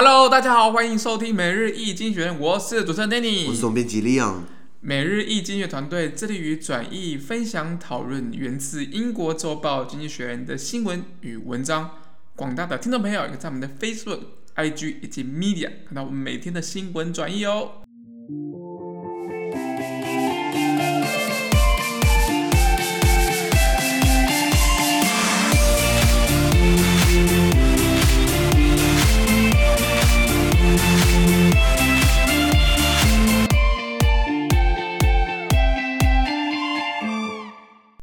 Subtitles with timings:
[0.00, 4.42] Hello，大家好，欢迎收听每日易经济学院，我是主持人 Danny，我是总编辑 Leon。
[4.80, 11.90] 每日易经济学团队致力于转译、分享、讨论源自英国周报《经济学人》的新闻与文章。
[12.36, 14.20] 广大的听众朋友，也可以在我们的 Facebook、
[14.54, 17.82] IG 以及 Media 看到我们每天的新闻转译哦。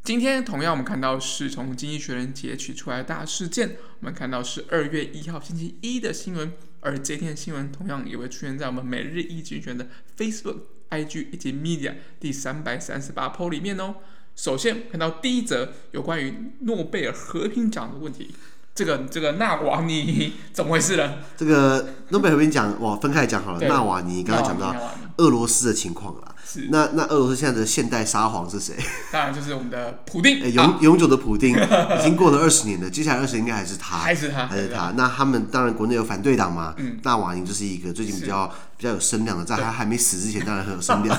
[0.05, 3.77] 今天同样，我们看到是从《经济学人》截取出来的大事件。
[4.01, 10.57] 我们看到是二月一号星期一的新闻，而这天的新闻同样也会出现在我们每日一经济学的 Facebook、
[10.91, 13.95] IG 以及 Media 第三百三十八 po 里面哦。
[14.35, 18.35] 首先看到第一则有关于诺贝尔和平奖的问题，
[18.75, 21.15] 这个这个纳瓦尼怎么回事呢？
[21.35, 23.67] 这个诺贝尔和平奖，哇分开讲好了。
[23.67, 24.75] 纳瓦尼刚刚讲到
[25.17, 26.13] 俄罗斯的情况
[26.61, 26.67] 了。
[26.69, 28.75] 那那俄罗斯现在的现代沙皇是谁？
[29.11, 31.55] 当然就是我们的普丁，欸、永永久的普丁，
[31.99, 34.91] 已经过了二十年了，接下来二十年应该还是他， 还是他，还是他。
[34.95, 41.17] 那他们当然国内有反对党嘛，嗯，纳瓦尼就是一个最近比较比较有声量的，在他还没死之前，当然很有声量。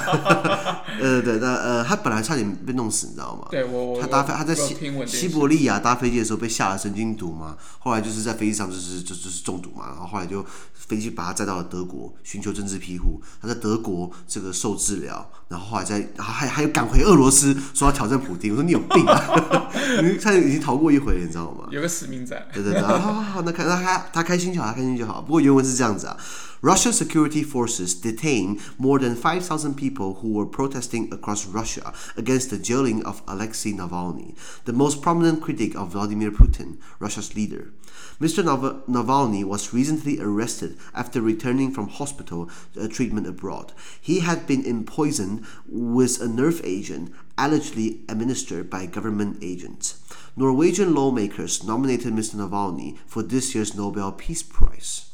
[1.00, 3.46] 呃，对，那呃，他本来差点被弄死，你知道吗？
[3.50, 15.99] 对我，他搭飞他在西西伯利亚搭飞机的时候被下了神经毒嘛，后来就是在飞机上就是就就是中毒嘛，然后后来就飞机把他载到了德国寻求政治庇护，他在德国这个受治疗，然后后来在。
[16.15, 18.51] 然后还还有赶回俄罗斯，说要挑战普丁。
[18.51, 19.71] 我说你有病啊！
[20.01, 21.67] 你差点已经逃过一回了，你知道吗？
[21.71, 22.47] 有个使命在。
[22.53, 25.21] 对对对，好好好，那开那他他开心就好，他开心就好。
[25.21, 26.17] 不过原文是这样子啊：
[26.61, 32.57] Russian security forces detained more than five thousand people who were protesting across Russia against the
[32.57, 37.73] jailing of Alexei Navalny, the most prominent critic of Vladimir Putin, Russia's leader.
[38.20, 38.42] Mr.
[38.88, 42.48] Navalny was recently arrested after returning from hospital
[42.80, 43.72] uh, treatment abroad.
[44.00, 50.00] He had been poisoned with a nerve agent allegedly administered by government agents.
[50.34, 52.36] Norwegian lawmakers nominated Mr.
[52.36, 55.10] Navalny for this year's Nobel Peace Prize.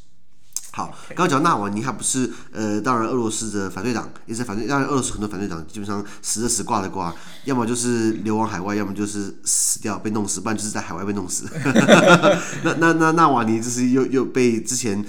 [0.75, 7.13] 好，刚刚讲纳瓦尼，他不是呃，当然俄罗斯的反对党也是反对，当然俄罗斯很多反对党基本上死的死，挂的挂，
[7.45, 11.45] 要么就是流亡海外，要么就是死掉被弄死，不然就是在海外被弄死。
[12.65, 15.05] 那那那纳瓦尼就是又又被之前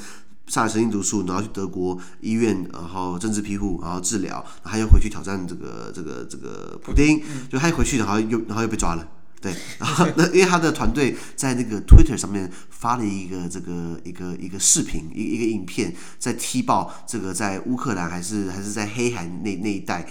[0.49, 9.09] 萨尔神经毒素，然后去德国医院，然后政治庇护，然后治疗，然后他又回去挑战这个这个这个普丁，就他一回去，然后又然后又被抓了。
[9.45, 20.07] 对， 然后那因为他的团队在那个 Twitter 上面发了一个这个一个一个视频，一一个影片，在踢爆这个在乌克兰还是还是在黑海那那一带，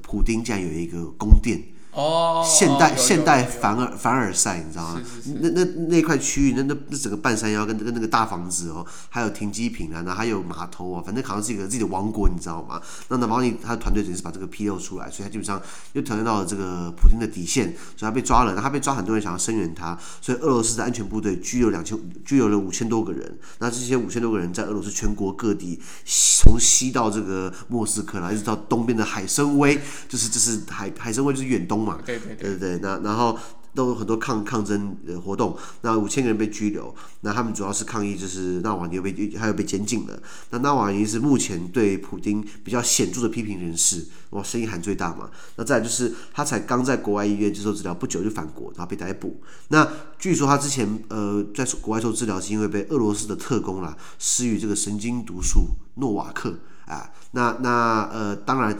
[0.00, 1.60] 普丁竟然有一个宫殿。
[1.98, 5.02] 哦，现代现代凡尔凡尔赛，你知道吗？
[5.40, 12.80] 那那那块区域，那那那整个半山腰跟跟那个大房子哦，还有停机坪啊，然后还有码头啊，反正好像是一个自己的王国，你知道吗？
[13.08, 15.60] 那那毛尼他的团队只是把这个披露出来，所以他基本上
[15.94, 18.54] 又挑战到了这个普京的底线，所以他被抓了。
[18.54, 23.38] 那他被抓，很多人想要声援他，所以俄罗斯的安全部队拘留两千拘留了五千多个人。
[23.58, 29.76] 那这些五千多个人在俄罗斯全国各地，从西到这个莫斯科，然后一直到东边的海参崴，
[30.08, 31.87] 就是就是海海参崴就是远东。
[32.04, 33.38] 对对对，对对，那然后
[33.74, 40.20] 都有很多抗抗争的活动，那五千个人被拘留，那他们主要是抗议，就是纳瓦尼又被还有被监禁了。
[40.50, 45.30] 那纳瓦尼是目前对普京比较显著的批评人士，哇，声音喊最大嘛。
[45.56, 49.40] 那再来就是他才刚在国外医院接受治疗不久就返国，然后被逮捕。
[49.68, 49.86] 那
[50.18, 57.10] 据说他之前呃在国外受治疗是因为被俄罗斯的特工啦施予这个神经毒素诺瓦克啊。
[57.32, 58.76] 那那呃当然。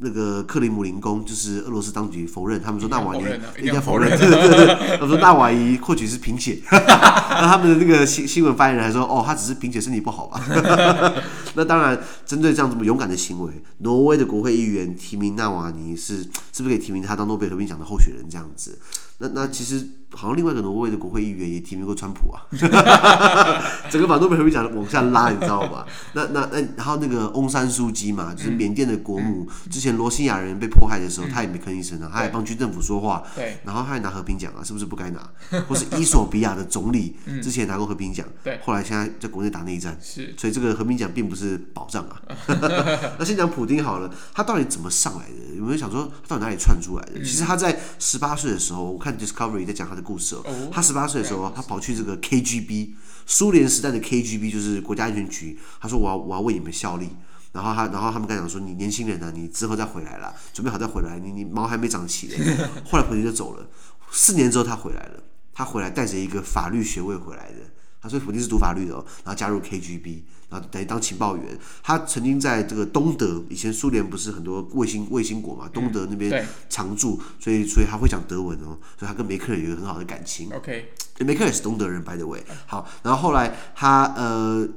[0.00, 3.24] 那个克里姆林宫就是俄罗斯当局否认，他们说纳瓦尼
[3.62, 10.40] 应该否认， 对对对，他说纳瓦尼或许是贫血， 那他们的那个新新闻发言人还说，哦，他只是贫血，身体不好吧？
[11.54, 16.18] 那当然，针对这样这么勇敢的行为，挪威的国会议员提名纳瓦尼是
[16.52, 18.78] 是不是可以提名他当诺贝尔和平奖的候选人这样子？
[19.18, 22.42] 那那其实好像另外一个挪威的国会议员也提名过川普啊，
[23.88, 25.86] 整个把诺贝尔和平奖往下拉，你知道吗？
[26.14, 35.30] 那那那然后那个翁山书记嘛，就是缅甸的国母，之前罗兴亚人被迫害的时候，他也没吭一声啊，他也帮军政府说话，对，然后他还拿和平奖啊，是不是不该拿？
[35.68, 42.22] 或是伊索比亚的总理之前也拿过和平奖，对，后来现在在国内打内战，是，所以这个和平奖并不是保障啊。
[43.18, 45.54] 那先讲普丁好了，他到底怎么上来的？
[45.56, 47.18] 有没有想说他到底哪里窜出来的？
[47.20, 48.84] 其实他在十八岁的时候。
[48.84, 52.90] 我看 Discovery 在讲他的故事哦，他十八岁的时候，他跑去这个 KGB，
[53.26, 55.58] 苏联时代的 KGB 就是国家安全局。
[55.80, 57.08] 他说我要我要为你们效力，
[57.52, 62.34] 然后他然后他们跟他讲说，你年轻人呢、啊，你之后再回来了，准备好再回来，你你毛还没长齐呢。
[62.88, 63.66] 后来普丁就走了，
[64.12, 67.58] 四年之后他回来了，他回来带着一个法律学位回来的。
[68.00, 70.22] 他说普丁是读法律的哦，然后加入 KGB，
[70.54, 71.58] 然后等于当情报员。
[71.82, 80.50] 他曾经在这个东德，以前苏联不是很多卫星卫星国嘛，东德那边常驻，所以所以他会讲德文哦，所以他跟梅克尔有一个很好的感情。
[80.54, 82.42] OK，梅克尔也是东德人，by the way。
[82.66, 84.68] 好，然后后来他呃。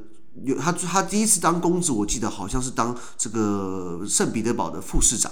[0.44, 5.32] 有他，他第一次当公职，我记得好像是当这个圣彼得堡的副市长。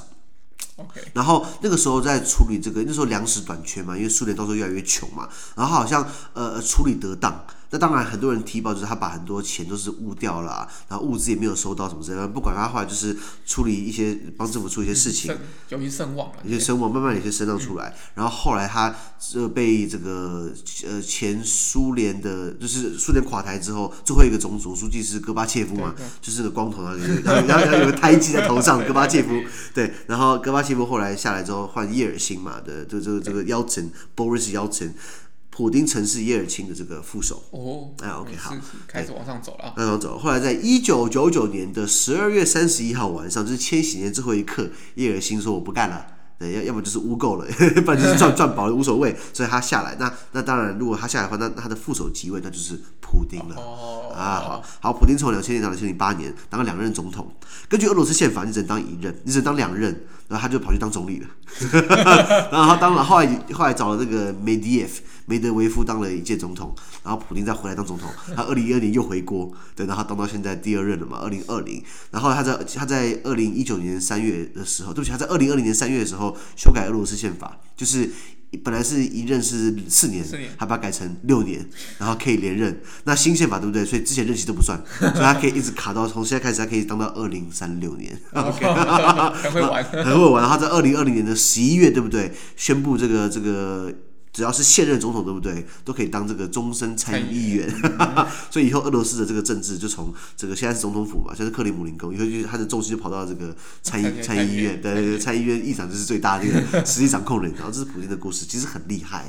[0.77, 6.03] OK，然后那个时候在处理这个，那时候粮食短缺嘛，因为苏联到时候越来越穷嘛，然后好像
[6.33, 7.45] 呃处理得当。
[7.75, 12.25] 那当然，很多人提报就是他把很多钱都是误掉了，啊，然后物资也没有收到什么之类的。
[12.25, 13.13] 不管他后来就是
[13.45, 15.35] 处理一些帮政府处理一些事情，
[15.67, 17.89] 有些声望了，有些声望，慢慢有些声浪出来。
[17.89, 18.95] 嗯、然后后来他
[19.33, 20.53] 呃被这个
[20.87, 29.31] 呃前苏联的，就是苏联垮台之后，最后一个总总书记是戈巴切夫嘛，就是个光头那个，然后然后有个胎记在头上，戈巴切夫
[29.73, 29.93] 对。
[30.07, 34.91] 然后戈巴切夫后来下来之后换叶尔辛嘛的，这这个这个邀请 Boris Yeltsin
[35.55, 38.53] 普丁曾是叶尔钦的这个副手哦，哎，OK，好，
[38.85, 40.19] 开始往上走了，往上走。
[40.19, 46.07] 后来在一九九九年的十二月三十一号晚上，就是千禧年最后一刻，叶尔钦说我不干了，
[46.37, 47.45] 对，要要么就是污垢了，
[47.83, 49.95] 不然就是赚赚饱了无所谓，所以他下来。
[49.97, 53.55] 那那当然，如果他下来的话，那他的副手即位，那就是普丁了。
[53.55, 57.31] 哦，啊，好，好，普丁从两千年到两千零八年当了两任总统。
[57.67, 59.91] 根据俄罗斯宪法，你只能当一任，你只能当两任，
[60.27, 61.27] 然后他就跑去当总理了。
[62.51, 65.01] 然后他当了，后来后来找了那个梅迪耶夫。
[65.27, 66.71] 梅德韦夫当了一届总统，
[67.03, 78.07] 然后普丁再回来当总统，他二零一二年又回国，对，然后当到现在第二任了嘛，二零二零，然后他在他在二零一九年三月的时候，对不起，他在二零二零年三月的时候修改俄罗斯宪法，就是
[78.57, 81.65] 本来是一任是四年，四年，他把它改成六年，
[81.97, 82.79] 然后可以连任。
[83.03, 83.85] 那新宪法对不对？
[83.85, 88.17] 所以之前任期都不算， 所以他可以一直卡到从现在开始，他可以当到二零三六年。
[88.33, 88.65] OK，
[89.43, 90.43] 很会玩，很会玩。
[90.43, 92.31] 然后在二零二零年的十一月，对不对？
[92.55, 93.93] 宣布这个这个。
[94.35, 95.65] 只要是现任总统，对不对？
[95.85, 97.73] 都可以当这个终身参议员。
[98.51, 104.81] 所以以后俄罗斯的这个政治就从这个现在是总统府嘛，现在是克里姆林宫，以后就他的重心就跑到这个参议参议院。
[104.81, 107.53] 对对对，参议院议长就是最大的这个实际掌控人。
[107.53, 109.25] 然后这是普京的故事，其实很厉害。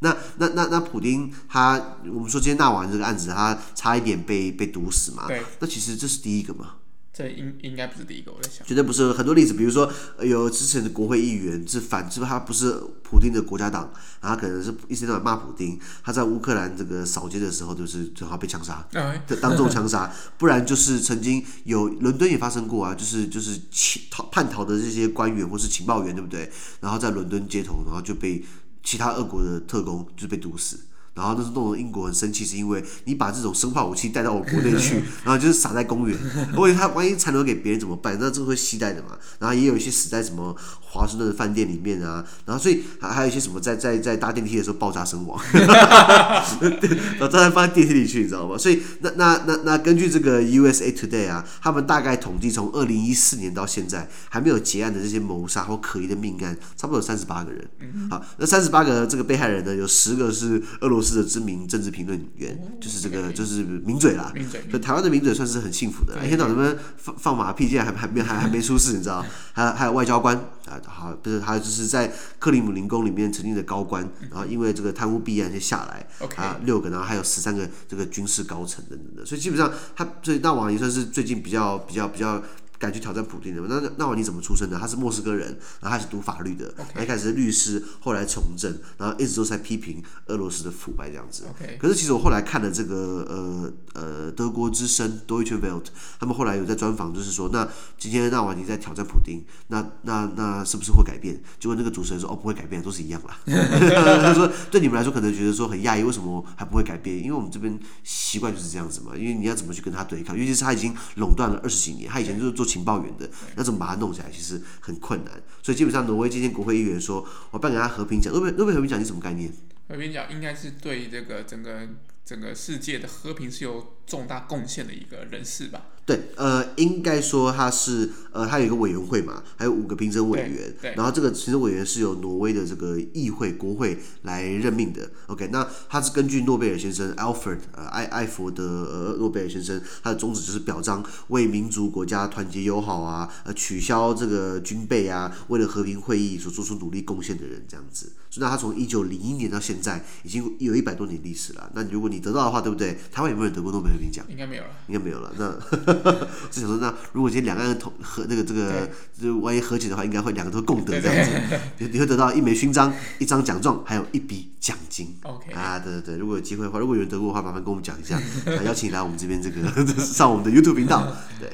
[0.00, 5.28] 那那那那普丁他，我们说今天纳瓦尼这个案子，他差一点被被毒死嘛？
[5.28, 5.40] 对。
[5.60, 6.72] 那其实这是第一个嘛？
[7.18, 18.86] 这应应该不是第一个，我在想，绝对不是很多例子，比如说有之前的国会议员是反，是不是他不是普丁的国家党，然后可能是一天到晚骂普丁，他在乌克兰这个扫街的时候就是正好被枪杀，
[19.42, 23.60] 当众枪杀， 不然就是曾经有伦敦也发生过啊，就是就是
[24.08, 26.48] 逃叛逃的这些官员或是情报员，对不对？
[26.80, 28.44] 然后在伦敦街头，然后就被
[28.84, 30.78] 其他俄国的特工就被毒死。
[31.18, 36.16] 然后那是弄得英国很生气，是因为你把这种生化武器带到我国内去， 然后就是撒在公园，
[36.56, 38.16] 万一他万一残留给别人怎么办？
[38.20, 39.18] 那这会携带的嘛。
[39.40, 48.56] 然后也有一些死在什么华盛顿的饭店里面啊，然后所以还还有一些什么在在在搭电梯的时候爆炸身亡， 然后再放在电梯里去，你知道吗？
[48.56, 57.68] 所以那那那那根据这个 USA Today 啊，他们大概统计从二零一四年到现在还没有结案的这些谋杀或可疑的命案，差不多有三十八个人。
[58.08, 61.07] 好，那三十八个这个被害人呢，有十个是俄罗斯。
[61.08, 64.32] 是的知名政治评论员，就是这个，就是名嘴啦。
[64.70, 69.24] 所以台湾的名嘴算是很幸福的，一天到晚们放放马屁，竟然还还没还还没出事，你知道？
[69.54, 76.06] 还有还有外交官啊，好，不是还有就是在克里姆林宫里面曾经的高官，然后因为这个贪污弊案就下来
[76.36, 82.42] 啊，六个，然后还有十三个这个军事高层等等的，所以基本上他所以大王也算是最近比较比较比较。
[82.78, 84.78] 敢去挑战普丁的，那纳瓦尼怎么出身的？
[84.78, 85.48] 他是莫斯科人，
[85.80, 91.44] 然后他是读法律的.一开始是律师，后来从政，然后一直都在批评俄罗斯的腐败这样子。
[91.78, 95.86] 可是其实我后来看了这个呃呃德国之声 Deutsche Welt，
[96.20, 97.68] 他们后来有在专访，就是说，那
[97.98, 101.42] 今天纳瓦尼在挑战普丁，那那那是不是会改变？
[101.58, 103.36] 就问那个主持人说，哦，不会改变，都是一样啦。
[104.22, 107.18] 他说，对你们来说可能觉得说很讶异，为什么还不会改变？
[107.18, 110.38] 因为我们这边习惯就是这样子嘛，因为你要怎么去跟他对抗？
[110.38, 112.67] 尤其是他已经垄断了二十几年，他以前就是做。
[112.68, 114.30] 情报员的，那种把它弄起来？
[114.30, 115.32] 其实很困难，
[115.62, 118.30] 所以基本上挪威今天国会议员说，我颁给他和平奖。
[118.32, 119.50] 诺贝诺贝和平奖是什么概念？
[119.88, 121.88] 和平奖应该是对这个整个
[122.24, 125.86] 整个世界的和平是有重大贡献的一个人士吧。
[126.08, 135.10] 对，呃，应该说他是，呃，他有一个委员会嘛，还有五个评审委员，然后这个评审委员是由挪威的这个议会国会来任命的。
[135.26, 148.12] OK，那他是根据诺贝尔先生 Alfred 呃艾艾佛德呃诺贝尔先生他的宗旨就是表彰为民族国家团结友好啊，呃取消这个军备啊，为了和平会议所做出努力贡献的人这样子。
[148.30, 151.70] 所以那他从一九零一年到现在已经有一百多年历史了。
[151.74, 152.96] 那如果你得到的话，对不对？
[153.10, 154.24] 台湾有没有人得过诺贝尔和平奖？
[154.30, 155.32] 应该没有了，应该没有了。
[155.38, 155.97] 那
[156.50, 158.88] 就想说，那如果今天两岸同和那个这个，
[159.20, 165.16] 就万一和解的话，应该会两个都共得 这样子，你你会得到一枚勋章、一张奖状，还有一笔奖金。
[165.24, 168.20] OK 啊，对对对，如果有机会的话，如果有人得过的话，麻烦跟我们讲一下，
[168.64, 171.16] 邀请你来我们这边这个上我们的 YouTube 频道。
[171.40, 171.52] 对，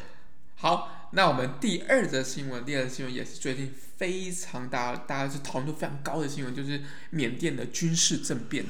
[0.57, 0.91] 好。
[1.17, 8.65] 那我们第二则新闻，第二则新闻也是最近非常大，大家是讨论度非常高的新闻，就是缅甸的军事政变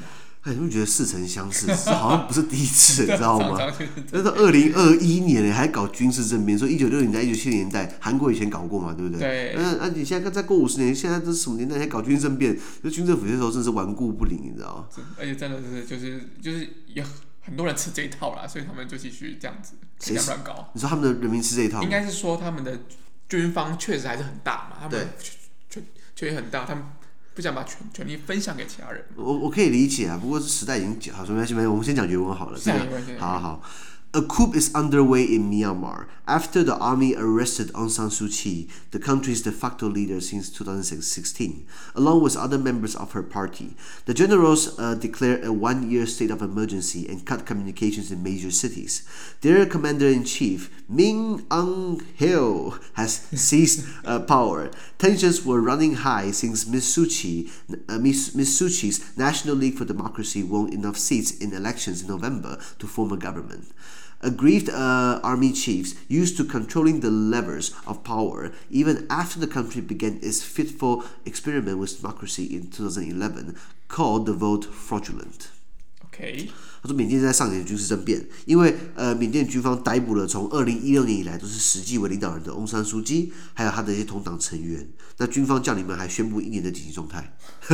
[0.45, 3.59] 哎，你会觉得似曾相识，好像不是第一次， 你知道吗？
[4.13, 9.21] 那是二零二一年还搞军事政变，说一九六零年代、一九七零年代，韩国以前搞过嘛，对不对？
[9.21, 9.55] 对。
[9.57, 12.55] 那那你现在再过五十年，现在这是什么年代还搞军事政变？
[12.83, 15.05] 就军政府那时候真是顽固不灵，你知道吗？
[15.19, 17.03] 而且真的是就是就是有
[17.41, 20.69] 很多人吃这一套啦，所以他们就继续这样子这样乱搞。
[20.75, 21.83] 你说他们的人民吃这一套？
[21.83, 22.81] 应该是说他们的
[23.31, 25.09] 军方确实还是很大嘛，他们
[25.71, 25.83] 确
[26.15, 26.85] 确实很大，他们。
[27.35, 29.05] 不想把权权力分享给其他人。
[29.17, 32.59] 我我可以理解啊，不过时代已经好，没关系，没关系，我们先讲原文好了。
[32.59, 33.63] 这个，好好好。
[34.17, 39.43] A coup is underway in Myanmar after the army arrested Aung San Suu Kyi, the country's
[39.43, 41.67] de facto leader since 2016,
[41.97, 43.77] along with other members of her party.
[44.07, 49.03] The generals uh, declared a one-year state of emergency and cut communications in major cities.
[49.41, 54.71] Their commander-in-chief, Min Aung Hlaing, has seized uh, power.
[54.97, 56.97] Tensions were running high since Ms.
[56.97, 57.51] Suu Kyi,
[57.89, 58.37] uh, Ms.
[58.37, 58.61] Ms.
[58.61, 63.11] Suu Kyi's National League for Democracy won enough seats in elections in November to form
[63.11, 63.73] a government.
[64.25, 69.83] Aggrieved uh, army chiefs used to controlling the levers of power even after the country
[69.83, 73.55] began its fitful experiment with democracy in 2011,
[73.89, 75.51] called the vote fraudulent.
[76.15, 76.49] OK，
[76.81, 84.89] 他说缅甸在上演军事政变，因为呃缅甸军方逮捕了从二零一六年以来都是实际为领导人的翁山书记，还有他的一些同党成员。
[85.19, 87.37] 那军方将领们还宣布一年的紧急状态。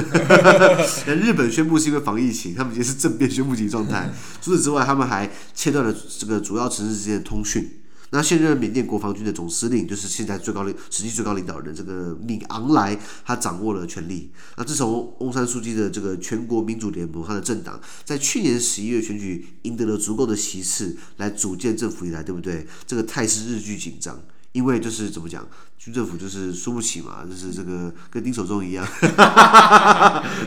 [1.06, 4.10] 那日本宣布是因为防疫情，他们已经是政变宣布紧急状态。
[4.40, 7.79] 除此之外，他们还切断了这个主要城市之间的通讯。
[8.12, 14.32] 那现任缅甸国防军的总司令，就是现在最高领、实际最高领导人这个敏昂莱，他掌握了权力。
[14.56, 22.66] 那自从翁山书记的这个全国民主联盟，他的政党在去年十一月选举赢得了足够的席次来组建政府以来，对不对？
[22.86, 24.20] 这个态势日趋紧张，
[24.52, 25.46] 因为就是怎么讲，
[25.78, 28.84] 军政府就是输不起嘛，就是这个跟丁守中一样，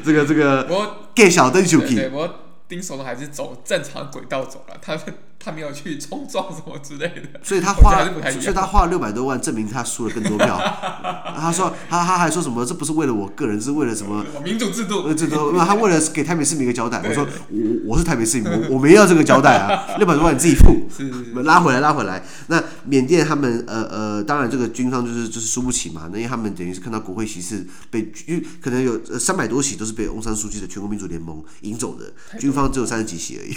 [0.03, 1.97] 这个这个我更小登手气。
[2.11, 2.42] 我
[2.73, 4.97] 丁守中还是走正常轨道走了，他。
[5.45, 8.01] 他没有去冲撞什么之类的，所以他花，
[8.39, 10.57] 所以他花了六百多万证明他输了更多票。
[11.35, 12.65] 他说，他他还说什么？
[12.65, 14.25] 这不是为了我个人，是为了什么？
[14.41, 15.13] 民主制度。
[15.13, 17.01] 制度，他为了给台北市民一个交代。
[17.03, 20.87] 我说，我我是台北市民，我我没要这个交代啊， 六百多万你自己付。
[20.89, 21.43] 是是是。
[21.43, 22.23] 拉回来，拉回来。
[22.47, 26.07] 那缅甸他们呃呃，当然这个军方就是就是输不起嘛。
[26.09, 33.53] 那因为他们等于是看到国会席次被，因为可能有三百多席都是被翁山书记的全国民主联盟赢走的，军方只有三十几席而已。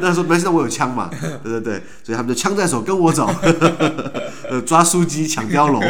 [0.00, 1.10] 那时候没事，我有枪嘛，
[1.42, 3.26] 对对对，所以他们就枪在手，跟我走，
[4.48, 5.80] 呃，抓书记抢碉楼。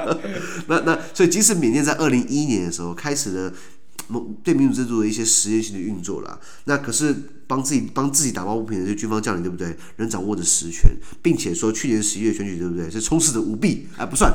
[0.68, 3.52] 那那，所以即使缅甸在二零一一年的时候开始了
[4.42, 7.14] 对民主制度的一些实验性的运作了，那可是
[7.46, 9.76] 帮自己帮自己打抱不平的这军方将领，对不对？
[9.96, 10.90] 仍掌握着实权，
[11.22, 12.90] 并且说去年十一月选举，对不对？
[12.90, 14.32] 是充斥着舞弊，哎，不算。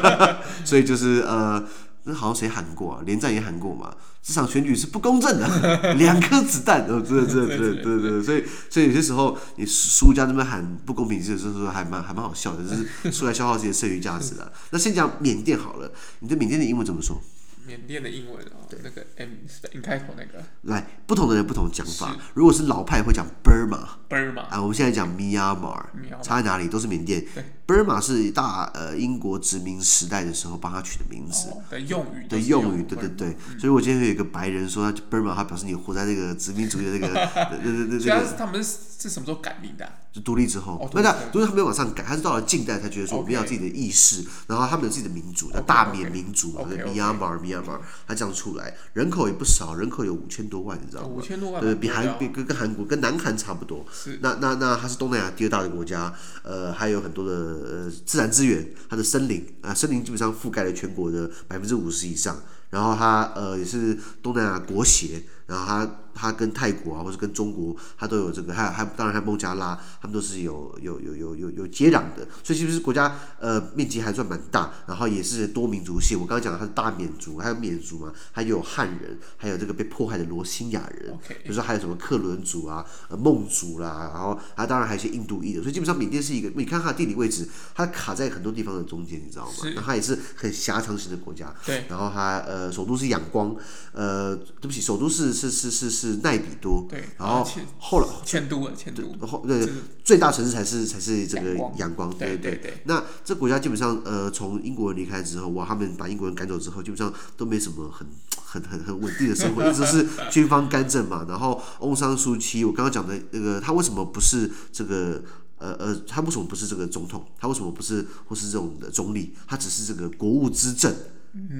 [0.64, 1.64] 所以就是呃。
[2.04, 3.02] 那好像谁喊过啊？
[3.04, 3.94] 连战也喊过嘛。
[4.22, 14.52] 这场选举是不公正的， 两颗子弹，哦，对对对对对对，所以所以有些时候你输家这边喊不公平，就是说还蛮还蛮好笑的，就是出来消耗自己的剩余价值的。
[14.70, 15.90] 那先讲缅甸好了，
[16.20, 17.20] 你对缅甸的英文怎么说？
[17.64, 20.44] 缅甸的英文哦，对，那个 M 是 N 开头那个。
[20.62, 22.16] 来，不同的人不同讲法。
[22.34, 25.84] 如果是老派会讲 Burma，Burma 啊，我们现在讲 Myanmar，
[26.22, 26.66] 差在哪里？
[26.66, 27.24] 都是缅甸。
[27.72, 33.36] Burma 是大呃英国殖民时代的时候帮他取的名字的用语的用语，对对对。
[33.58, 37.08] 所以我今天有一个白人说他 Burma，他表示你活在这个殖民主义的这个，
[37.50, 37.98] 对对对对。
[37.98, 39.88] 主要是他们是是什么时候改名的？
[40.12, 51.08] 就独立之后，那他独立他没有往上改，他是到了近代才觉得说我们要自己的意识，然后他们有自己的民族，叫大缅民族，Myanmar，Myanmar，他这样出来，人口也不少，人口有五千多万，你知道吗？
[51.16, 53.86] 五千多万，对，比韩比跟跟韩国跟南韩差不多。
[53.90, 56.12] 是，那那那它是东南亚第二大的国家，
[56.42, 65.90] 呃，还有很多的呃自然资源，它的森林啊，森林基本上覆盖了全国的百分之五十以上，然后它呃也是东南亚国协，然后它。
[66.14, 76.20] 它跟泰国啊，或者跟中国，它都有这个，还还当然还有孟加拉，他们都是有有有有有有接壤的，所以其实国家呃面积还算蛮大，然后也是多民族性。
[76.20, 89.52] 我刚刚讲的它是大缅族，还有缅族嘛，还有汉人，还有这个被迫害的罗兴亚人，比如说还有什么克伦族啊、呃孟族啦，然后它当然还有一些印度裔的，所以基本上缅甸是一个，你看它的地理位置，它卡在很多地方的中间，你知道吗？
[89.62, 93.56] 然后它也是很狭长型的国家，对，然后它呃首都是仰光，
[93.94, 97.48] 呃对不起，首都是是是是是是奈比多，对，然后
[97.78, 99.72] 后来迁都了，迁都，后对就是
[100.04, 102.82] 最大城市才是才是这个阳光阳光，对对对。
[102.84, 108.06] 那这国家基本上呃，从英国人离开之后，哇，他们把英国人赶走之后，基本上都没什么很
[108.44, 111.24] 很很很稳定的生活，一直是 军方干政嘛。
[111.28, 115.22] 然后翁山苏七，我刚刚讲的那个，他为什么不是这个？
[115.58, 117.24] 呃呃，他为什么不是这个总统？
[117.38, 119.32] 他为什么不是或是这种的总理？
[119.46, 120.92] 他只是这个国务资政，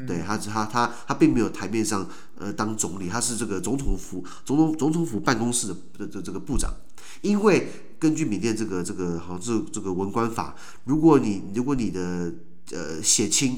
[0.07, 6.73] 对他他他他并没有台面上呃当总理，他是这个总统府总统总统府办公室的这这个部长。
[7.21, 12.33] 因为根据缅甸这个这个好像这这个文官法，如果你如果你的
[12.73, 13.57] 呃血亲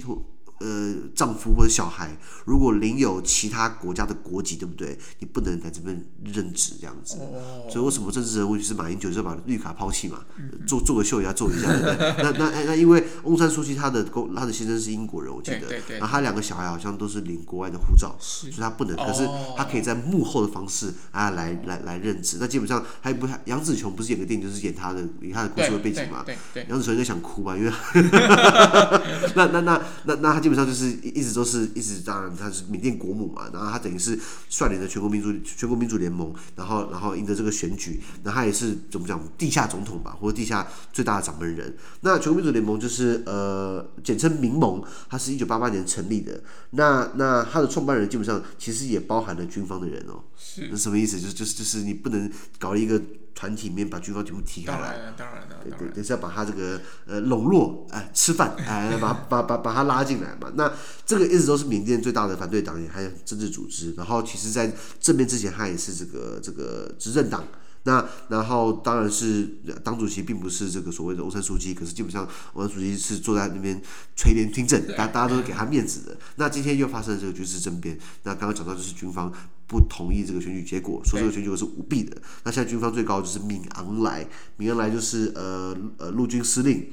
[0.61, 4.97] 呃，丈夫或者小孩如果领有其他国家的国籍，对不对？
[5.19, 7.17] 你不能在这边任职这样子。
[7.19, 10.21] 哦、所以为什么政治人物就是马英九就把绿卡抛弃嘛？
[10.39, 12.15] 嗯、做做个秀也要做一下，对不对？
[12.23, 15.67] 那那那因为翁山书记他的公他的先生是英国人，我记得。
[15.99, 18.95] 然后他两个小孩好像都是领国外的护照，所以他不能。
[18.97, 22.37] 可是他可以在幕后的方式啊来来来任职。
[22.41, 26.25] 那基本上还不杨紫琼不是演个电影就是演他的以他的故事为背景嘛？
[26.69, 27.57] 杨紫琼应该想哭吧？
[27.57, 27.71] 因为
[29.35, 30.44] 那那那那那他。
[30.45, 34.21] 基本上就是一直都是一直，当然他是缅甸国母嘛，然后他等于是
[34.51, 41.75] 率领着全国民主全国民主联盟，然后然后赢得这个选举，那他也是怎么讲地下总统吧，或者地下最大的掌门人。
[42.03, 46.43] 那全国民主联盟就是呃简称民盟，它是一九八八年成立的。
[46.73, 51.19] 那那他的创办人基本上其实也包含了军方的人哦，是，那什么意思？
[51.19, 53.01] 就是就是就是你不能搞一个。
[53.35, 60.51] 团体里面把军方全部踢开来，当然当然了，对对，就是要把他这个呃笼络，哎，吃饭， 哎，把把把把他拉进来嘛。
[60.55, 60.73] 那
[61.05, 63.93] 这个一直都是缅甸最大的反对党，也还有政治组织。
[63.97, 67.45] 然后其实，在政变之前，他也是这个这个执政党。
[67.85, 69.45] 那然后当然是
[69.83, 73.81] 党主席并不是这个所谓的欧山书记，可是基本上欧山书记是坐在那边
[74.17, 76.17] 垂帘听政，大大家都是给他面子的。
[76.37, 79.33] 那今天又发生了这个军事政变，那刚刚讲到就是军方
[79.67, 82.17] 不同意这个选举结果，说这个选举结果是舞弊的。
[82.45, 84.27] 那现在军方最高就是敏昂莱，
[84.57, 86.91] 敏昂莱就是呃呃陆军司令。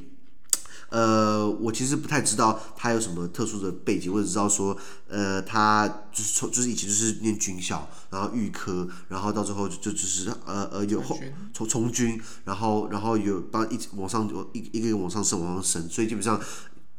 [0.92, 11.18] 呃，我其实不太知道他有什么特殊的背景，我只知道说，呃，他就是从就是以前就是念军校，然后预科，然后到最后就就只是呃呃有后
[11.54, 16.40] 从从军，然后然后有帮一直往上一一个一个往上升往上升，所以基本上。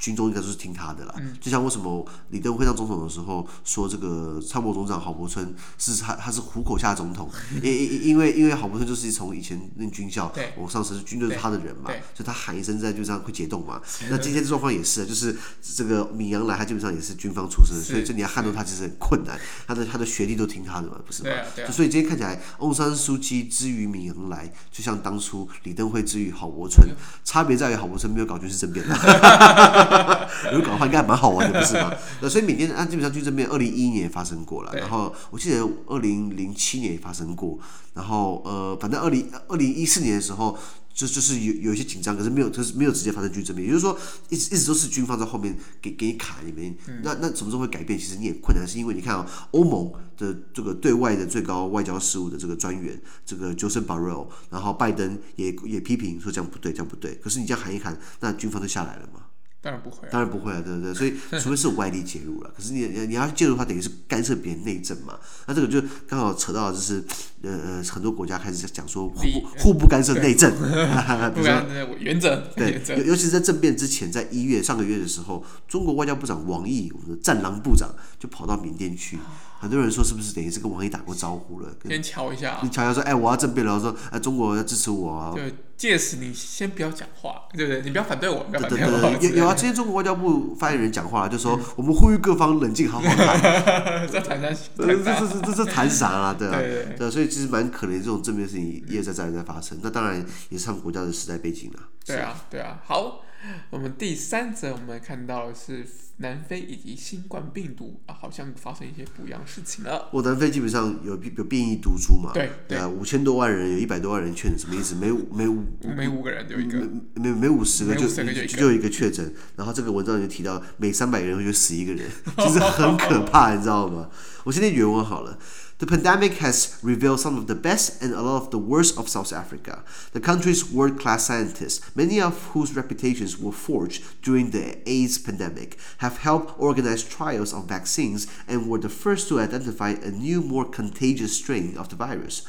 [0.02, 7.31] 军中应该都是听他的啦，嗯、就像为什么李登辉当总统的时候说这个参谋总长郝柏村是他他是虎口下总统，
[7.62, 13.81] 因因因为因为郝柏村就是从以前那军校往上升，军队是他的人嘛，所以他喊一声在就这样会解冻嘛。
[14.11, 21.31] 那今天这状况也是，就是这个敏昂莱他基本上也是军方出身，所以这你要撼动他其实很困难，他的他的学弟都听他的嘛，不是吗？
[21.55, 26.88] 对啊、所以今天看起来翁山苏姬之于敏昂莱，就像当初李登辉之于郝柏村，
[27.22, 28.85] 差别在于郝柏村没有搞军事政变。
[30.52, 31.92] 如果搞的话，应该还蛮好玩的，不是吗？
[32.20, 37.59] 那所以缅甸啊，基本上军事政变，二零一一年也发生过了，然后我记得二零零七年也发生过，
[37.94, 40.59] 然后呃，反正二零二零一四年的时候，
[40.94, 46.76] 就就是有有一些紧张，可是没有，就是没有直接发生军事政变，也就是说，一直一直都是军方在后面给给你卡里面。
[47.02, 47.98] 那那什么时候会改变？
[47.98, 57.14] 其实你也困难，是因为你看啊，欧盟的这个对外的最高外交事务的这个专员，这个 Josep Borrell，然后拜登也也批评说这样不对，这样不对。
[57.16, 59.21] 可是你这样喊一喊，那军方就下来了嘛。
[59.62, 60.92] 当然不会、啊，当然不会啊，对不对？
[60.92, 65.16] 所以 除非是外力介入了，可是你你要介入的话，等于是干涉别人内政嘛。
[65.46, 67.03] 那这个就刚好扯到，就是
[67.42, 70.51] 呃呃，很多国家开始讲说互不互不干涉内政，
[71.33, 72.42] 不干涉原则。
[72.57, 79.16] 对，尤尤其是在政变之前，在一月上个月的时候，中国外交部长王毅，我们的战狼部长就跑到缅甸去。
[79.61, 81.72] 很多人说是不是等于是跟王毅打过招呼了？
[81.87, 85.33] 先瞧一下，你瞧一下说，哎，我要政变了，说哎，中国要支持我啊。
[85.37, 87.83] 对，届时你先不要讲话，对不对？
[87.83, 88.87] 你不要反对我，不要反对我。
[88.87, 94.09] 对对对，有有啊，今天中国外交部发言人讲话了，就说我们呼吁各方冷静，好好谈。
[94.09, 94.62] 这谈啥？
[94.77, 96.37] 这这这这这谈啥啊？
[96.38, 96.61] 对啊，
[96.97, 99.77] 对，所以其实蛮可怜，这种正面事情一而再再而再发生。
[99.83, 101.83] 那当然也是他们国家的时代背景啊。
[102.07, 102.81] 对啊，对啊。
[102.85, 103.21] 好，
[103.70, 105.87] 我们第三则我们看到的是。
[106.18, 110.09] 南非以及新冠病毒啊，好像发生一些不一样的事情了。
[110.12, 112.31] 我南非基本上有有变异毒株嘛？
[112.33, 114.94] 对对啊，五千多万人有一百多万人确诊，什么意思？
[114.94, 115.64] 每五每五
[115.96, 119.35] 每五个人有一个，每每五十个就就有一个确诊。
[119.57, 124.09] 然后这个文章就提到，每三百个人就死一个人，其实很可怕，你知道吗？
[124.44, 125.37] 我现在原文好了。
[125.83, 129.33] The pandemic has revealed some of the best and a lot of the worst of South
[129.33, 129.83] Africa.
[130.12, 135.77] The country's world class scientists, many of whose reputations were forged during the AIDS pandemic,
[135.99, 140.64] have helped organize trials of vaccines and were the first to identify a new, more
[140.64, 142.47] contagious strain of the virus.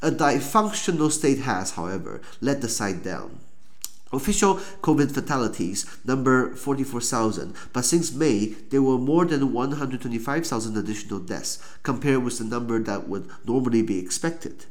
[0.00, 3.40] A dysfunctional state has, however, let the site down.
[4.12, 11.58] Official COVID fatalities number 44,000, but since May, there were more than 125,000 additional deaths,
[11.82, 14.66] compared with the number that would normally be expected.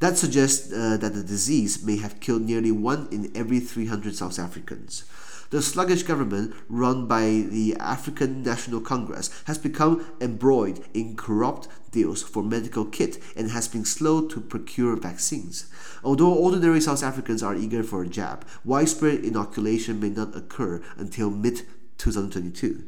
[0.00, 4.40] That suggests uh, that the disease may have killed nearly one in every 300 South
[4.40, 5.04] Africans.
[5.50, 12.22] The sluggish government run by the African National Congress has become embroiled in corrupt deals
[12.22, 15.70] for medical kit and has been slow to procure vaccines.
[16.04, 21.30] Although ordinary South Africans are eager for a jab, widespread inoculation may not occur until
[21.30, 21.62] mid
[21.98, 22.84] 2022.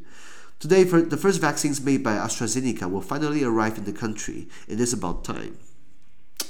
[0.58, 4.48] Today, the first vaccines made by AstraZeneca will finally arrive in the country.
[4.68, 5.58] and It is about time.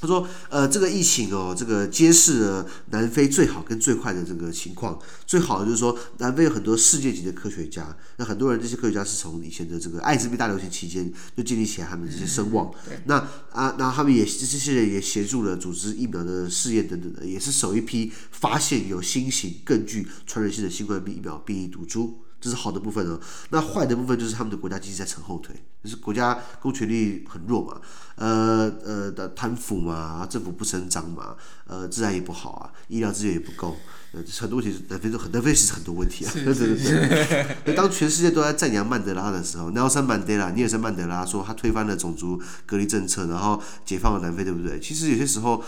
[0.03, 4.99] 他说：“呃，这个疫情哦，这个揭示了南非最好跟最坏的这个情况。
[5.25, 12.69] 最好的就是说，南非有很多世界级的科学家，那很多人这些科学家是从以前的这个艾滋病大流行期间就建立起来他们这些声望。
[12.91, 13.15] 嗯、那
[13.53, 27.81] 啊，那他们也这些人也协助了组织疫苗的试验等等的，也是首一批发现有新型更具传染性的新冠病疫苗变异毒株。”这是好的部分哦，那坏的部分就是他们的国家经济在扯后腿，就是国家公权力很弱嘛，
[28.17, 31.37] 呃呃的贪腐嘛，政府不伸张嘛，
[31.69, 33.77] 呃治安也不好啊，医疗资源也不够，
[34.13, 37.75] 呃很多问题，南非都很南非其实很多问题啊， 对对对。
[37.77, 44.81] 当全世界都在赞扬曼德拉的时候，尼尔森曼德拉，尼尔森曼德拉说他推翻了种族隔离政策，然后解放了南非，对不对？
[44.81, 45.63] 其实有些时候。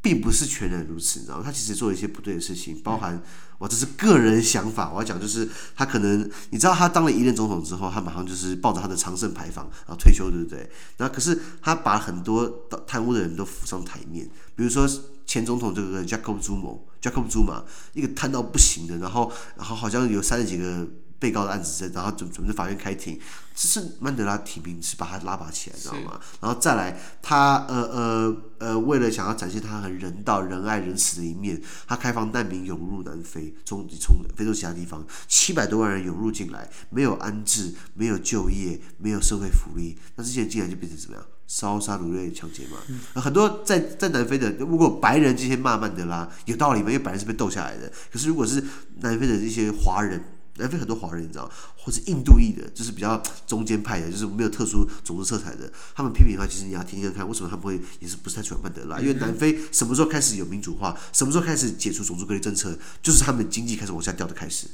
[0.00, 1.42] 并不是全然如此，你知道？
[1.42, 3.20] 他其实做了一些不对的事情，包含
[3.58, 10.70] 我这是个人想法，我要讲就是他可能，你知道他当了一任总统之后，他马上就是抱着他的长胜牌坊然后退休，对不对？
[10.98, 14.88] 那可是他把很多贪污的人都扶上台面，比如说
[15.26, 20.86] 前总统这个 Jacob Zuma，Jacob Zuma 一个贪到不行的，然后然后好像有三十几个。
[21.18, 23.18] 被告的案子，然后准准备法院开庭，
[23.54, 26.20] 这是曼德拉提名，是把他拉拔起来，知道吗？
[26.40, 41.26] 然后再来，他呃呃呃，为了想要展现他很人道、仁爱、仁慈的一面，他开放难民涌入南非，从从非洲其他地方，七百多万人涌入进来，没有安置，没有就业，没有社会福利，那这些人进来就变成怎么样？
[41.48, 42.76] 烧杀掳掠抢劫嘛。
[42.88, 46.90] 嗯、很多在在南非的，如果白人这些骂曼德拉有道理吗？
[46.90, 48.62] 因为白人是被斗下来的，可是如果是
[49.00, 50.22] 南非的这些华人。
[50.58, 55.70] 南非很多华人，你知道，或是印度裔的，就是比较中间派的，就是没有特殊种族色彩的。
[55.94, 58.98] 他们批评的话，其实你要听听看，为什么他们会也是不是太喜欢曼德拉？
[59.00, 64.66] 因为南非什么时候开始有民主化，什么时候开始解除种族隔离政策，就是他们经济开始往下掉的开始。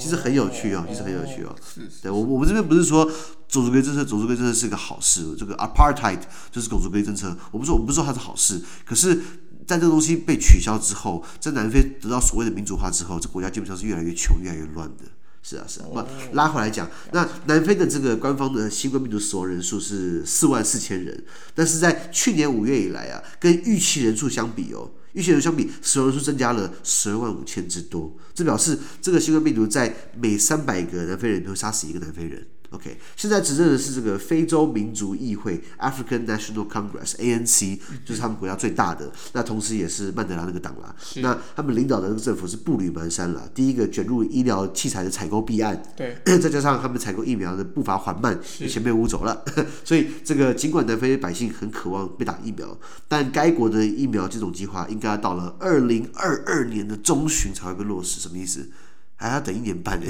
[0.00, 1.54] 其实很有趣哦，其实很有趣哦。
[2.02, 3.04] 对，我我们这边不是说
[3.46, 6.18] 种族隔离政策，种族隔离政策是个好事，这个 apartheid
[6.50, 7.36] 就是种族隔离政策。
[7.52, 9.20] 我不说，我们不是说它是好事，可是。
[9.66, 15.02] 在这个东西被取消之后，在南非得到所谓的民主化之后，这国家基本上是越来越穷、越来越乱的。
[15.48, 15.86] 是啊，是啊。
[15.94, 32.44] 那拉回来讲，那南非的这个官方的新冠病毒死亡人数是四万四千人，但是在去年五月以来啊，跟预期人数相比哦，预期人数相比，死亡人数增加了十二万五千之多，这表示这个新冠病毒在每三百个南非人都会杀死一个南非人。
[32.76, 40.94] OK，现在执政的是这个非洲民族议会 （African National Congress，ANC），就是他们国家最大的，那同时也是曼德拉那个党啦。
[41.22, 49.42] 那他们领导的那个政府是步履蹒跚了，第一个卷入医疗器材的采购弊案，对， 再加上他们采购疫苗的步伐缓慢，也全被污走了。
[49.82, 58.68] 所以这个尽管南非百姓很渴望被打疫苗，但该国的疫苗接种计划应该要到了二零二二年的中旬才会被落实，什么意思？
[59.16, 60.06] 还要等一年半呢，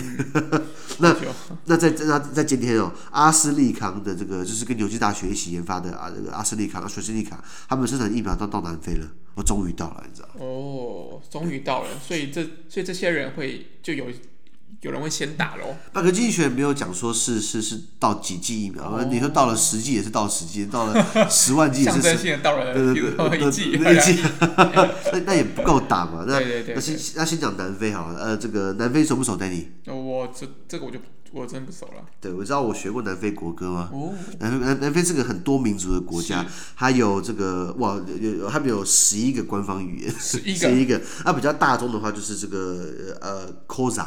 [0.98, 1.16] 那
[1.66, 10.28] 那在那在今天哦，阿斯利康的这个就是跟牛津大学一起研发的啊，这个阿斯利康、阿斯利卡，他们生产疫苗都到南非了，我终于到了，你知道？
[10.34, 14.06] 哦，终于到了，所以这所以这些人会就有。
[14.82, 15.74] 有人会先打喽？
[15.94, 22.02] 那个经济学人没有讲说是是是到几剂疫苗，哦、你说到了十剂也是到十剂，到了 十万剂也是十。
[22.02, 26.24] 象征到了对对对，一剂那一剂，那那也不够打嘛？
[26.26, 26.38] 那
[26.74, 29.66] 那先那先讲南非好了，呃，这个南非熟不熟？Danny？
[29.86, 30.98] 我这这个我就
[31.32, 32.04] 我真不熟了。
[32.20, 33.90] 对，我知道我学过南非国歌吗？
[33.92, 41.00] 哦，南非南南非是个很多民族的国家，它有这个哇有他们有十一个官方语言，十一个，十一个。
[41.24, 44.06] 那比较大众的话就是这个呃，Xhosa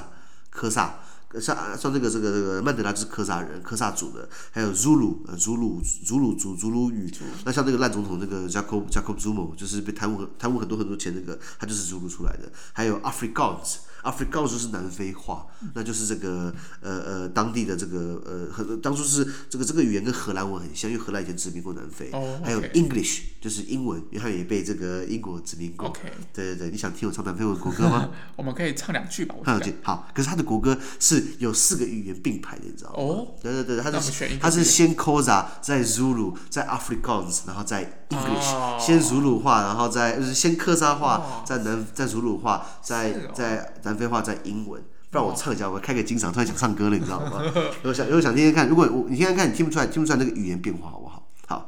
[0.59, 0.99] 科萨，
[1.39, 7.09] 像像这个这个这个曼德拉就是科萨人，科萨族的，还有 Zulu，呃，Zulu Zulu 族 Zulu 语。
[7.45, 12.51] 那像这个烂总统那个 Jacob Jacob Zuma，就是被贪污贪污很多很多钱那个，他就是 Zulu 出来的。
[12.73, 22.11] 还有 Afrikaans Afrikaans 是南非话，那就是这个呃呃当地的这个呃和当初是这个这个语言跟荷兰文很像，因为荷兰以前殖民过南非。
[22.43, 25.87] 还有 English 就是英文，因为它也被这个英国殖民过。
[25.87, 26.01] OK。
[26.33, 28.09] 对对对，你想听我唱南非文国歌吗？
[28.35, 29.35] 我们可以唱两句吧。
[29.43, 29.75] 唱两句。
[29.83, 32.95] 好，可是他的国歌是有四个语言并排的，你知道吗？
[32.97, 33.27] 哦。
[33.41, 44.81] 对对对，他是他是先 Xhosa 再 Zulu 再 Afrikaans 然后再 English，、哦、先祖鲁话，然后再就是先客家话，再南再祖鲁话，再再南非话，在英文。
[45.09, 47.41] 不然我唱一下，我开个金嗓，突然想唱歌了，你知道吗？
[47.83, 51.27] 我想，我想听听看，如果我你听听看，你听不出来，听不出来那个语言变化好不好？
[51.47, 51.67] 好。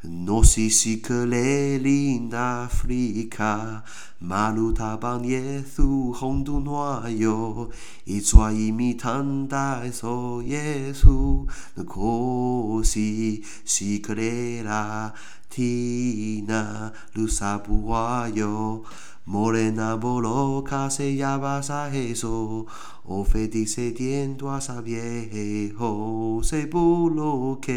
[0.00, 0.44] 莫
[1.26, 2.86] 雷纳波
[4.54, 5.18] 罗卡塞亚巴
[9.90, 10.06] 萨
[10.46, 11.46] 黑索，
[12.44, 14.62] 欧菲迪塞颠
[17.14, 18.84] 多
[24.58, 27.70] 萨别黑后，塞布鲁克，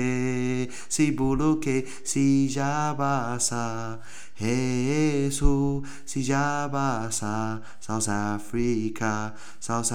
[0.88, 1.70] 塞布鲁克，
[2.06, 4.00] 西加巴萨
[4.38, 9.92] 黑索，西加巴萨，South Africa，South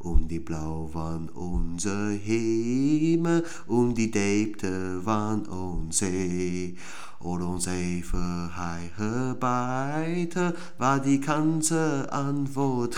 [0.00, 6.76] Um die blau waren unser Himmel um die Deepte waren unsee.
[7.18, 12.94] Und unsere Verheiratete war die ganze Antwort.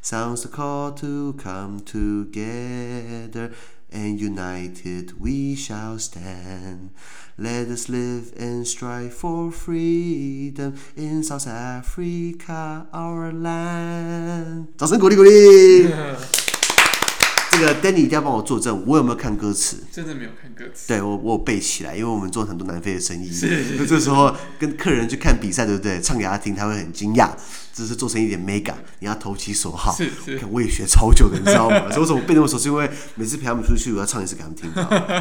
[0.00, 3.50] Sounds the call to come together.
[3.91, 6.91] and united we shall stand.
[7.37, 14.67] Let us live and strive for freedom in South Africa, our land.
[14.77, 16.44] 掌声鼓励鼓励。
[17.58, 19.78] 这个 Danny 一定要帮我作证，我有没有看歌词？
[19.90, 20.88] 真的没有看歌词。
[20.88, 23.30] 对，我我有背起来，因为我们做很多南非的生意，
[23.78, 25.98] 那这时候跟客人去看比赛，对不对？
[26.00, 27.30] 唱给他听，他会很惊讶。
[27.72, 29.94] 这是做成一点美感，你要投其所好。
[29.94, 31.88] 是是，我也学超久的，你知道吗？
[31.92, 32.58] 所以我怎么背那么熟？
[32.58, 34.72] 是因为每次陪他们出去，我要唱一次给他们听。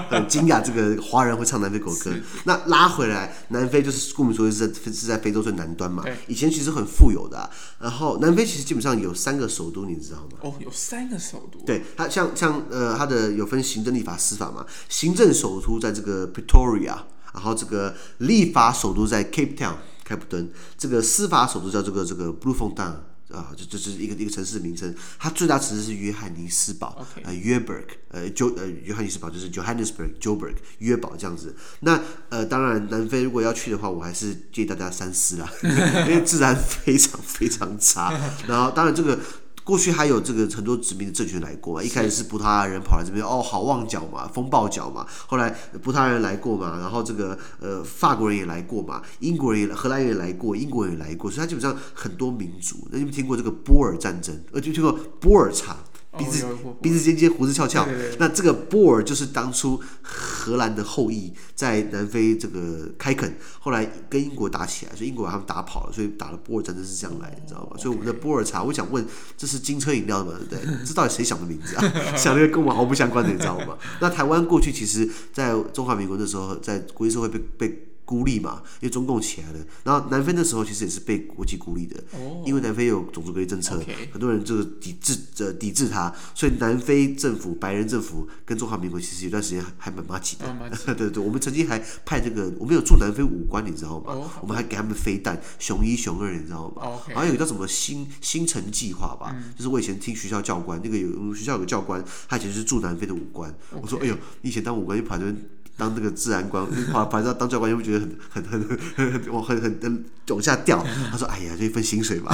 [0.09, 2.13] 很惊讶，这个华人会唱南非国歌。
[2.45, 6.05] 那拉回来，南非就是顾名思义是在是在非洲最南端嘛。
[6.27, 7.49] 以前其实很富有的、啊，
[7.81, 10.37] 然后南非其实基本上有三个首都，你知道吗？
[10.39, 11.59] 哦，有三个首都。
[11.65, 14.65] 对，它像像呃，它的有分行政、立法、司法嘛。
[14.89, 16.95] 行政首都在这个 Pretoria，
[17.33, 19.75] 然后这个立法首都在 Cape Town。
[20.07, 22.93] 开普敦，这个司法首都叫这个这个 Bloemfontein
[23.31, 24.93] 啊，这这是一个一个城市的名称。
[25.17, 27.23] 它最大城市是约翰尼斯堡，okay.
[27.23, 31.55] 呃，Joburg，呃，就呃约翰尼斯堡就是 Johannesburg，Joburg，约堡这样子。
[31.79, 35.49] 那呃，当然南非如果要去的话，我还是建议大家三思啦，
[36.07, 38.13] 因为治安非常非常差。
[38.47, 39.17] 然后当然这个。
[39.65, 45.07] 过去还有这个很多殖民的政权来过嘛，一开始是葡萄牙人跑来这边，哦，好望角嘛，风暴角嘛。
[45.25, 45.49] 后来
[45.81, 52.87] 葡萄牙人来过嘛，然后这个呃法国人也来过嘛，英国人也荷兰人也来过，英国人也来过，所以它基本上很多民族。
[52.91, 54.39] 那你们听过这个波尔战争？
[54.51, 55.75] 呃，就听过波尔茶。
[56.17, 56.45] 鼻子
[56.81, 57.87] 鼻子尖尖，胡子翘翘。
[58.17, 67.77] 那这个波尔就是当初荷兰的后裔在南非这个开垦，后来跟英国打起来，所以英国把他们打跑了，所以打了波尔战争是这样来的，你知道吗？
[67.77, 69.05] 所以我们的波尔茶，我想问，
[69.37, 70.39] 这是金车饮料的吗？
[70.49, 70.85] 对不对？
[70.85, 71.83] 这到底谁想的名字啊？
[72.17, 73.77] 想那个跟我们毫不相关的，你知道吗？
[73.99, 77.87] 那台湾过去其实，在中华民国的时候，在国际社会被被。
[78.05, 94.13] 孤立嘛，因为中共起来了，然后南非那时候其实也是被国际孤立的，哦、因为南非有种族隔离政策很多人这个抵制呃抵制他，所以南非政府白人政府跟中华民国其实有段时间还蛮麻吉的，哦、 对对对，我们曾经还派这个，我们有驻南非武官，你知道吗？
[94.13, 96.81] 哦、我们还给他们飞弹，熊一熊二，你知道吗？
[96.81, 103.51] 好、哦、像、有个叫什么新新城计划吧、嗯，就是我以前听学校教官，那个有学校有个教官，他以前是驻南非的武官。
[103.81, 105.35] 我说哎呦，你以前当武官就跑这边。
[105.77, 110.83] 当那个治安官，反反正当教官又会觉得很很很很很往很很很往下掉。
[111.11, 112.33] 他说：“哎呀，这一份薪水吧。”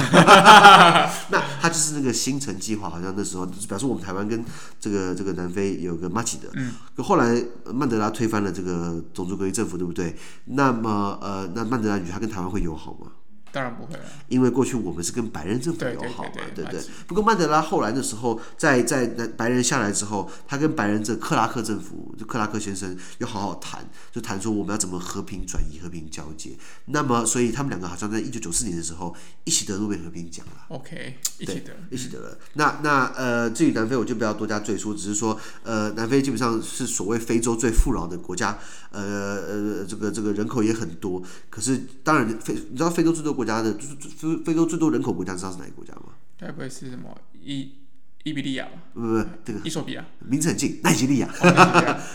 [1.30, 4.44] 那他就是那个星辰计划，好像那时候表示我们台湾跟
[4.80, 6.48] 这个这个南非有个麻吉的。
[6.54, 6.72] 嗯。
[6.98, 7.42] 后来
[7.74, 10.16] 曼德拉推翻了这个种族隔离政府，对不对？
[10.44, 13.08] 那么呃，那曼德拉与他跟台湾会友好吗？
[13.52, 16.80] 当然不会了，因为过去我们是跟白人政府友好嘛，对不对？
[17.06, 26.52] 不过曼德拉后来的时候，在在白人下来之后，他跟白人这克拉克政府，就克拉克先生要好好谈，就谈说我们要怎么和平转移、和平交接。
[26.86, 30.64] 那么，所以他们两个好像在一九九四年的时候一起得诺贝尔和平奖了。
[30.68, 32.38] OK，一起得，一起得了。
[32.54, 38.58] 那那呃，至于南非，我就不要多加赘述，只是说呃，南非基本上是所谓非洲最富饶的国家，
[38.92, 41.22] 呃呃，这个这个人口也很多。
[41.50, 43.41] 可是当然非，你知道非洲最多国。
[43.42, 46.14] 国家的就是非非洲最多人口国家，知道是哪个国家吗？
[46.38, 47.72] 该不会是什么一
[48.24, 51.28] 伊比利亚不不不，这个伊索比亚名字很近， 奈及利亚，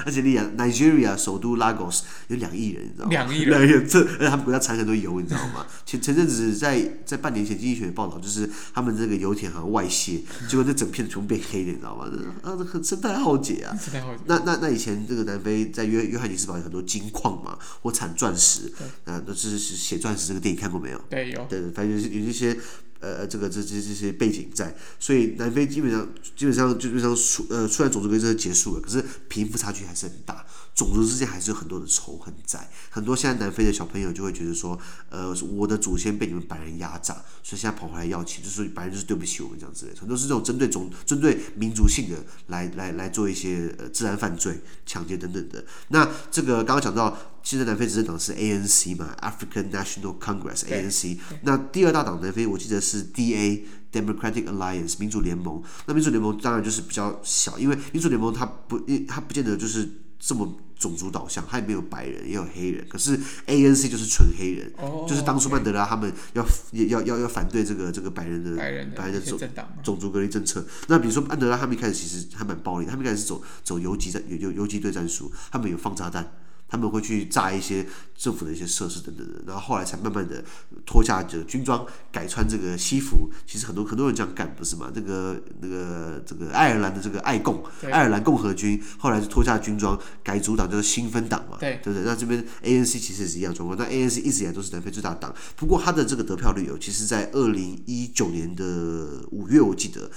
[0.05, 3.09] 奈及利亚， Nigeria 首都 Lagos 有两亿人，你知道吗？
[3.11, 5.65] 两亿人，人这而且他们国家产很多油，你知道吗？
[5.85, 12.05] 前前阵子在在半年前经济学报道，就是他们这个油田好像外泄，结果这整片全部变黑的，你知道吗？
[12.41, 13.75] 啊，这很生态浩劫啊！
[13.75, 14.21] 生态浩劫。
[14.27, 18.71] 那那那以前这个南非在约约翰尼斯堡有很多金矿嘛，或产钻石，
[19.03, 21.01] 啊，都是写钻石这个电影看过没有？
[21.09, 21.45] 对，有。
[21.49, 22.57] 对，反正有有一些。
[22.99, 32.69] 呃，这个这这这些背景在，所以南非基本上基本上基本上出呃，虽然种族隔离结束了，可是贫富差距还是很大，种族之间还是有很多的仇恨在。
[32.89, 34.79] 很多现在南非的小朋友就会觉得说，
[35.10, 45.63] 呃，我的祖先被你们白人压榨，所以现在跑回来要钱，就是白人就是对不起我们这样子的，很多是这种针对种针对民族性的来来来做一些呃治安犯罪、抢劫等等的。
[45.89, 47.17] 那这个刚刚讲到。
[47.47, 51.17] 现在南非执政党是 ANC 嘛，African National Congress，ANC。
[51.43, 55.63] 那第二大党南非我记得是 DA，Democratic Alliance，民主联盟。
[55.86, 62.86] 那民主联盟当然就是比较小，因为民主联盟它不，它不见得就是这么种族导向，它也没有白人，也有黑人。
[62.89, 69.39] 可是 ANC 就是纯黑人，oh, 就是当初曼德拉他们要要要要反对这个这个白人的白人的种
[69.81, 70.67] 种族隔离政策。
[70.88, 76.29] 那比如说曼德拉他们一开始其实还蛮暴力，他们一开始走走游击战游游游击队战术，他们有放炸弹。
[76.67, 80.43] 他们会去炸一些政府的一些设施等等的，然后后来才慢慢的
[80.86, 83.32] 脱下这个军装，改穿这个西服。
[83.45, 84.91] 其实很多很多人这样干，不是吗？
[84.93, 92.06] 那个那个这个爱尔兰的这个爱共，爱尔兰共和军后来就脱下军装，改组党叫做新芬党嘛，对，对不对？
[92.06, 93.77] 那这边 ANC 其实也是一样状况。
[93.77, 100.10] 那 ANC 一直以来都是南非最大党，不过它的这个得票率有，其实在二零一九年的五月，我记得。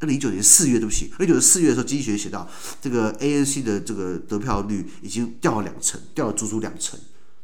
[0.00, 2.48] 二零一九年四月，对不起，二零一九年四月的时候，经济学写到，
[2.80, 6.98] 这个 ANC 的这个得票率已经掉了两成，掉了足足两成。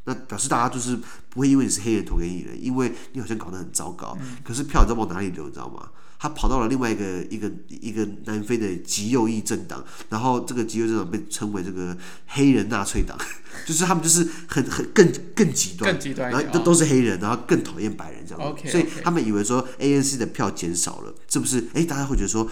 [0.04, 0.98] 那表示大家就是
[1.30, 4.18] 不会因为你是黑人投给你的，因为你好像搞得很糟糕。
[4.42, 5.88] 可是票你知道往哪里流，你知道吗？
[6.22, 11.96] 他跑到了另外一个一个一个南非的极右翼政党，然后这个极右政党被称为这个
[12.28, 13.18] 黑人纳粹党，
[13.66, 15.98] 就是他们就是很很更更极端，
[16.30, 21.66] 然后都都是黑人，然后更讨厌白人这样子，哦、所以他们以为说 ANC 的票减少了，是不是？
[21.74, 22.48] 哎，大家会觉得说。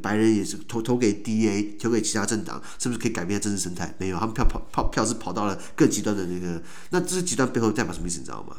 [0.00, 3.92] 白人也是投投给 DA，投给其他政党，是不是可以改变政治生态？
[3.98, 8.20] 没有，他们票跑跑票是跑到了更极端的那个，那这是极端背后代表什么意思？
[8.20, 8.56] 你知道吗？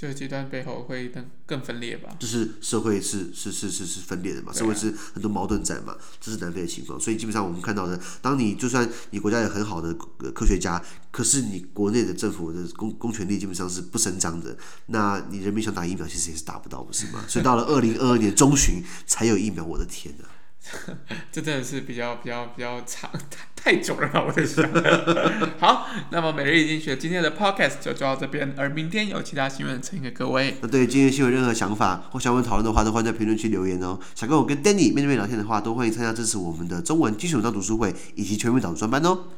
[0.00, 2.16] 就是极端背后会更更分裂吧？
[2.18, 6.98] 就是社会是是是是是分裂的嘛，社会是很多矛盾在嘛，这是南非的情况。
[6.98, 9.92] 所以基本上我们看到的，当你就算你国家有很好的
[10.32, 17.22] 科学家，可是你国内的政府的公公权力基本上是不伸张的，那你人民想打疫苗，其实也是打不到，不是吗？
[17.28, 20.24] 所以到了二零二二年中旬才有疫苗，我的天呐！
[21.32, 23.10] 这真的是比较比较比较长，
[23.56, 24.24] 太久了吧？
[24.26, 24.62] 我在想。
[25.58, 30.58] 好，那么每日一经济学今天的 podcast 就做到这边，而明天有其他新闻呈现给各位。
[30.60, 33.98] 那对于今天新闻任何想法或想问讨论的话，都欢迎在评论区留言哦。
[34.14, 39.28] 想跟我跟 Danny 面对面聊天的话，都欢迎参加支持我们的中文基础文章读书会以及全民导读专班哦。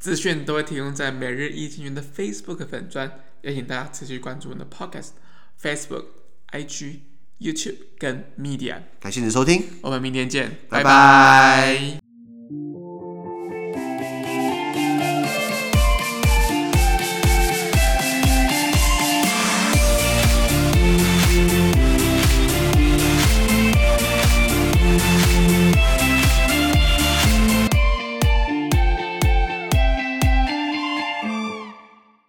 [0.00, 3.08] 资讯都会提供在每日一经济学的 Facebook 粉专，
[3.42, 5.10] 也请大家持续关注我们的 podcast、
[5.62, 6.06] Facebook、
[6.50, 7.11] IG。
[7.42, 10.84] YouTube 跟 Media，感谢你的收听，我们明天见，拜拜。
[10.84, 10.90] 拜
[11.98, 12.11] 拜。